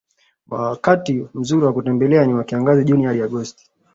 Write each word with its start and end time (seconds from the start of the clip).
Wakati 0.49 1.27
mzuri 1.33 1.65
wa 1.65 1.73
kutembelea 1.73 2.25
ni 2.25 2.33
wa 2.33 2.43
Kiangazi 2.43 2.83
June 2.83 3.07
hadi 3.07 3.21
Agosti 3.21 3.71